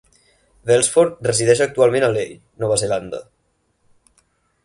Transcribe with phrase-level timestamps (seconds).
[0.69, 3.23] Welsford resideix actualment a Leigh, Nova Zelanda.